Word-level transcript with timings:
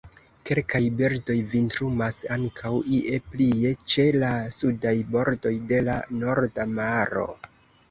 Kelkaj 0.49 0.79
birdoj 1.01 1.35
vintrumas 1.51 2.17
ankaŭ 2.37 2.71
ie 3.01 3.21
plie 3.35 3.75
ĉe 3.93 4.07
la 4.25 4.33
sudaj 4.57 4.97
bordoj 5.17 5.55
de 5.75 5.85
la 5.93 6.01
Norda 6.25 6.69
Maro. 6.75 7.31